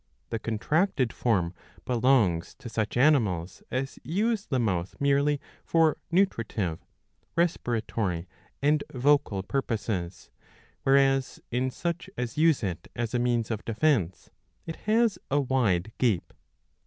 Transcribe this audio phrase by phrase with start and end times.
[0.31, 1.53] The contracted form
[1.85, 6.79] belongs to such animals as use the mouth merely for nutritive,
[7.35, 8.27] respiratory,
[8.63, 10.31] and vocal purposes;
[10.81, 14.31] whereas in such as use it as a means of defence
[14.65, 16.33] it has a wide gape.